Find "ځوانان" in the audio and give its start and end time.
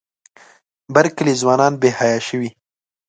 1.41-1.73